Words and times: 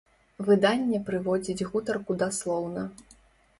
Выданне 0.45 1.01
прыводзіць 1.09 1.67
гутарку 1.69 2.19
даслоўна. 2.25 2.89